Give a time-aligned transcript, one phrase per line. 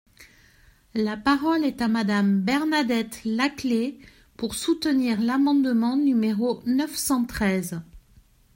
[0.95, 3.99] La parole est à Madame Bernadette Laclais,
[4.35, 7.79] pour soutenir l’amendement numéro neuf cent treize.